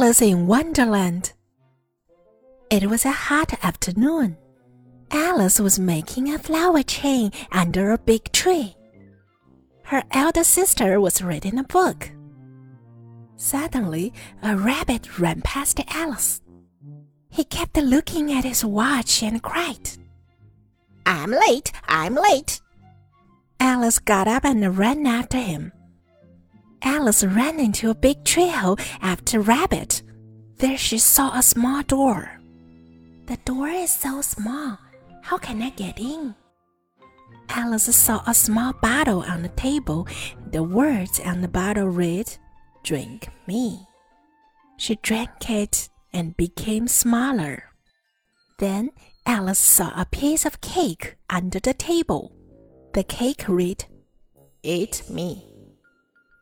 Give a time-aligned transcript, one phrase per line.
[0.00, 1.34] Alice in Wonderland.
[2.70, 4.38] It was a hot afternoon.
[5.10, 8.74] Alice was making a flower chain under a big tree.
[9.82, 12.10] Her elder sister was reading a book.
[13.36, 16.40] Suddenly, a rabbit ran past Alice.
[17.28, 19.90] He kept looking at his watch and cried,
[21.04, 22.62] I'm late, I'm late.
[23.60, 25.72] Alice got up and ran after him.
[26.82, 30.02] Alice ran into a big tree hole after Rabbit.
[30.58, 32.40] There she saw a small door.
[33.26, 34.78] The door is so small.
[35.22, 36.34] How can I get in?
[37.48, 40.06] Alice saw a small bottle on the table.
[40.50, 42.30] The words on the bottle read,
[42.82, 43.86] Drink me.
[44.76, 47.64] She drank it and became smaller.
[48.58, 48.90] Then
[49.26, 52.32] Alice saw a piece of cake under the table.
[52.94, 53.84] The cake read,
[54.62, 55.49] Eat me.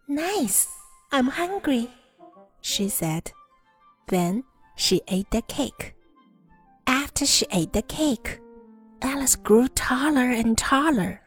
[0.09, 0.69] Nice,
[1.13, 1.91] I'm hungry,
[2.63, 3.31] she said.
[4.07, 4.43] Then
[4.75, 5.95] she ate the cake.
[6.87, 8.41] After she ate the cake,
[9.03, 11.21] Alice grew taller and taller.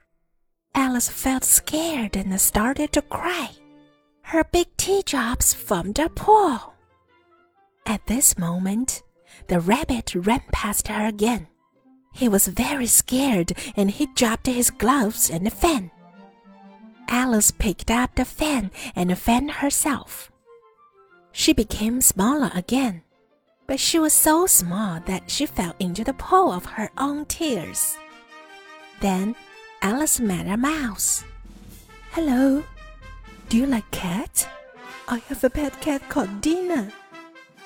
[0.73, 3.51] Alice felt scared and started to cry.
[4.23, 6.73] Her big teardrops formed a pool.
[7.85, 9.03] At this moment,
[9.47, 11.47] the rabbit ran past her again.
[12.13, 15.91] He was very scared and he dropped his gloves and the fan.
[17.11, 20.31] Alice picked up the fan and fanned herself.
[21.33, 23.03] She became smaller again,
[23.67, 27.97] but she was so small that she fell into the pool of her own tears.
[29.01, 29.35] Then
[29.81, 31.25] Alice met a mouse.
[32.11, 32.63] Hello,
[33.49, 34.47] do you like cats?
[35.09, 36.93] I have a pet cat called Dinah.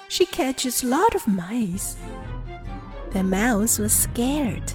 [0.08, 1.98] She catches a lot of mice.
[3.12, 4.74] The mouse was scared.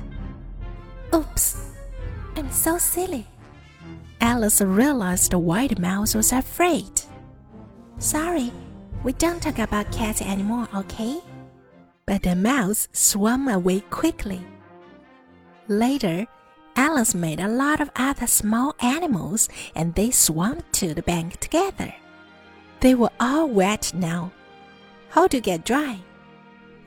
[1.12, 1.56] Oops,
[2.36, 3.26] I'm so silly.
[4.20, 7.02] Alice realized the white mouse was afraid.
[7.98, 8.52] Sorry,
[9.02, 11.20] we don't talk about cats anymore, okay?
[12.06, 14.40] But the mouse swam away quickly.
[15.68, 16.26] Later,
[16.76, 21.94] Alice made a lot of other small animals and they swam to the bank together.
[22.80, 24.32] They were all wet now.
[25.10, 25.98] How to get dry?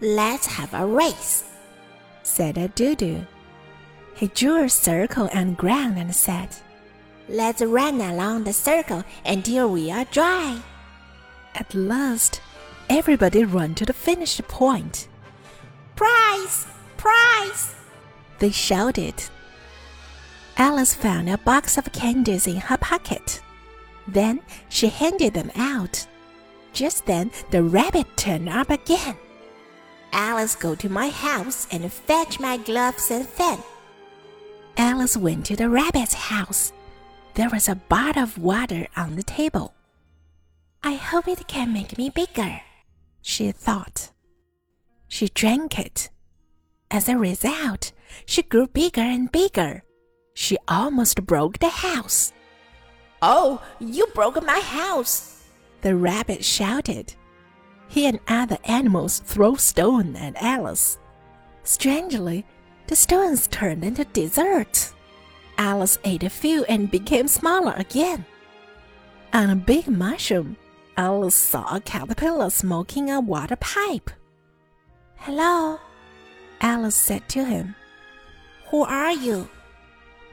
[0.02, 1.44] Let's have a race,
[2.24, 3.26] said a dodo.
[4.16, 6.50] He drew a circle on the ground and said,
[7.30, 10.62] Let's run along the circle until we are dry.
[11.56, 12.42] At last,
[12.90, 15.08] everybody ran to the finish point.
[15.96, 16.68] Prize!
[16.98, 17.76] Prize!
[18.40, 19.16] They shouted.
[20.58, 23.42] Alice found a box of candies in her pocket.
[24.08, 26.06] Then she handed them out.
[26.74, 29.16] Just then, the rabbit turned up again.
[30.12, 33.60] Alice, go to my house and fetch my gloves and fan.
[34.78, 36.74] Alice went to the rabbit's house.
[37.36, 39.74] There was a bottle of water on the table.
[40.84, 42.62] I hope it can make me bigger,
[43.22, 44.12] she thought.
[45.08, 46.10] She drank it.
[46.92, 47.92] As a result,
[48.26, 49.84] she grew bigger and bigger.
[50.36, 52.34] She almost broke the house.
[53.22, 55.44] Oh, you broke my house!
[55.82, 57.14] The rabbit shouted.
[57.88, 60.98] He and other animals threw stones at Alice.
[61.64, 62.46] Strangely,
[62.88, 64.94] the stones turned into dessert.
[65.64, 68.26] Alice ate a few and became smaller again.
[69.32, 70.58] On a big mushroom,
[70.98, 74.10] Alice saw a caterpillar smoking a water pipe.
[75.16, 75.80] Hello,
[76.60, 77.76] Alice said to him.
[78.72, 79.48] Who are you?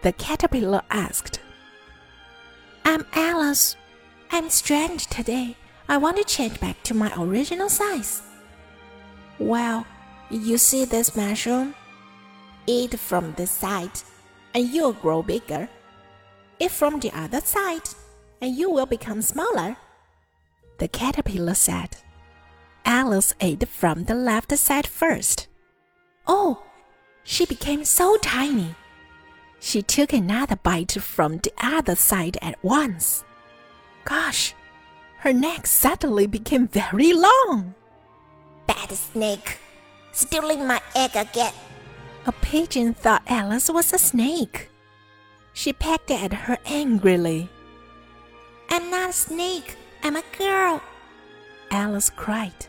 [0.02, 1.38] The caterpillar asked.
[2.84, 3.76] I'm Alice.
[4.32, 5.56] I'm strange today.
[5.88, 8.20] I want to change back to my original size.
[9.38, 9.86] Well,
[10.28, 11.76] you see this mushroom?
[12.66, 14.02] Eat from this side,
[14.54, 15.68] and you'll grow bigger.
[16.58, 17.88] If from the other side,
[18.40, 19.76] and you will become smaller.
[20.78, 21.96] The caterpillar said.
[22.84, 25.48] Alice ate from the left side first.
[26.26, 26.62] Oh,
[27.22, 28.74] she became so tiny.
[29.60, 33.24] She took another bite from the other side at once.
[34.04, 34.54] Gosh,
[35.18, 37.74] her neck suddenly became very long.
[38.66, 39.58] Bad snake,
[40.12, 41.52] stealing my egg again.
[42.26, 44.70] A pigeon thought Alice was a snake.
[45.52, 47.48] She pecked at her angrily.
[48.68, 50.82] I'm not a snake, I'm a girl,
[51.70, 52.66] Alice cried.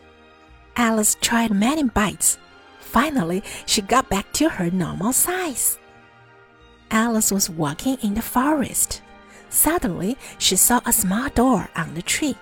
[0.76, 2.38] Alice tried many bites.
[2.80, 5.78] Finally, she got back to her normal size.
[6.90, 9.02] Alice was walking in the forest.
[9.48, 12.36] Suddenly, she saw a small door on the tree.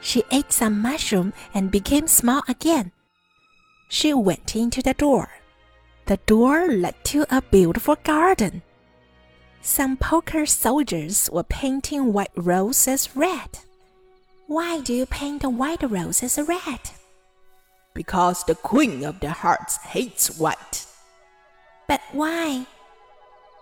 [0.00, 2.92] She ate some mushroom and became small again.
[3.88, 5.28] She went into the door.
[6.06, 8.62] The door led to a beautiful garden.
[9.60, 13.58] Some poker soldiers were painting white roses red.
[14.46, 16.78] Why do you paint the white roses red?
[17.92, 20.86] Because the Queen of the Hearts hates white.
[21.88, 22.66] But why?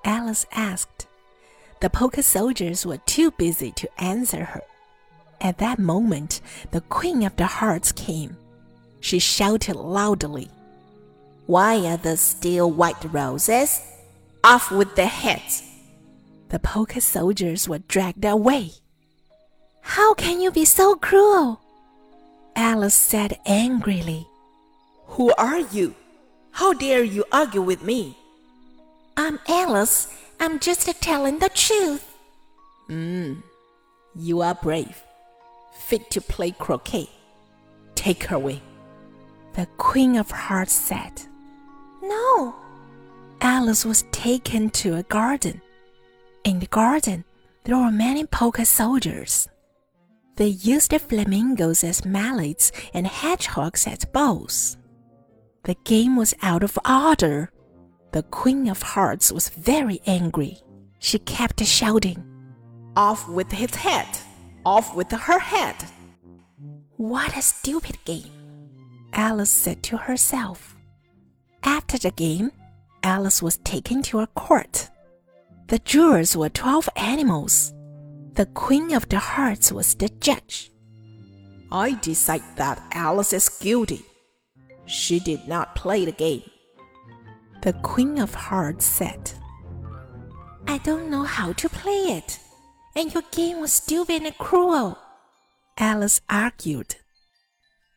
[0.04, 1.06] Alice asked.
[1.80, 4.62] The poker soldiers were too busy to answer her.
[5.40, 6.42] At that moment,
[6.72, 8.36] the Queen of the Hearts came.
[9.00, 10.50] She shouted loudly,
[11.46, 13.80] Why are there still white roses?
[14.42, 15.62] Off with their heads!
[16.48, 18.70] The poker soldiers were dragged away.
[19.82, 21.60] How can you be so cruel?
[22.56, 24.26] Alice said angrily.
[25.06, 25.94] Who are you?
[26.52, 28.16] How dare you argue with me?
[29.16, 30.08] I'm Alice.
[30.40, 32.04] I'm just telling the truth.
[32.86, 33.40] Hmm,
[34.14, 35.02] you are brave.
[35.86, 37.08] Fit to play croquet.
[37.94, 38.62] Take her away.
[39.54, 41.22] The Queen of Hearts said.
[42.04, 42.54] No.
[43.40, 45.60] Alice was taken to a garden.
[46.44, 47.24] In the garden,
[47.64, 49.48] there were many poker soldiers.
[50.36, 54.76] They used the flamingos as mallets and hedgehogs as bows.
[55.62, 57.50] The game was out of order.
[58.12, 60.58] The Queen of Hearts was very angry.
[60.98, 62.22] She kept shouting,
[62.96, 64.06] Off with his head!
[64.66, 65.76] Off with her head!
[66.96, 68.30] What a stupid game!
[69.12, 70.73] Alice said to herself.
[71.64, 72.52] After the game,
[73.02, 74.90] Alice was taken to a court.
[75.68, 77.72] The jurors were twelve animals.
[78.34, 80.70] The Queen of the Hearts was the judge.
[81.72, 84.02] I decide that Alice is guilty.
[84.86, 86.42] She did not play the game.
[87.62, 89.32] The Queen of Hearts said,
[90.68, 92.38] I don't know how to play it,
[92.94, 94.98] and your game was stupid and cruel.
[95.78, 96.96] Alice argued.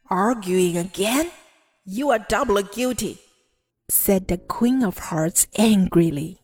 [0.10, 1.32] Arguing again?
[1.86, 3.20] You are doubly guilty,
[3.90, 6.42] said the Queen of Hearts angrily.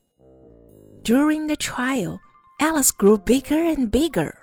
[1.01, 2.21] During the trial,
[2.61, 4.37] Alice grew bigger and bigger.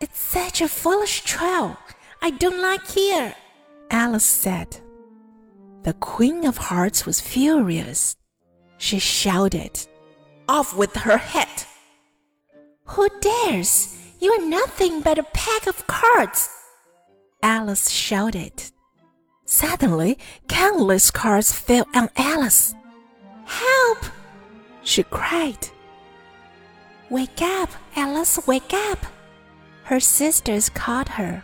[0.00, 1.76] It's such a foolish trial.
[2.22, 3.34] I don't like here,
[3.90, 4.78] Alice said.
[5.82, 8.16] The Queen of Hearts was furious.
[8.78, 9.78] She shouted,
[10.48, 11.64] Off with her head!
[12.84, 13.94] Who dares?
[14.18, 16.48] You are nothing but a pack of cards!
[17.42, 18.62] Alice shouted.
[19.50, 22.74] Suddenly, countless cards fell on Alice.
[23.46, 24.04] Help!
[24.82, 25.68] she cried.
[27.08, 28.98] Wake up, Alice, wake up!
[29.84, 31.42] Her sisters caught her.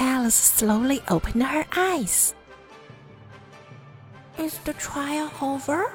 [0.00, 2.34] Alice slowly opened her eyes.
[4.36, 5.92] Is the trial over?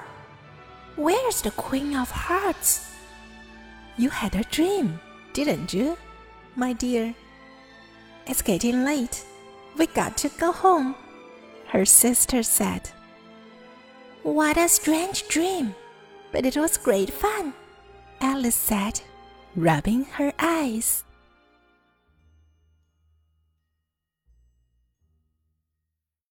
[0.95, 2.89] Where's the Queen of Hearts?
[3.97, 4.97] You had a dream,
[5.33, 5.97] didn't you,
[6.56, 7.13] my dear?
[8.27, 9.25] It's getting late.
[9.77, 10.95] We got to go home,
[11.69, 12.90] her sister said.
[14.24, 15.75] What a strange dream,
[16.31, 17.54] but it was great fun,
[18.22, 19.02] Alice said,
[19.56, 21.04] rubbing her eyes.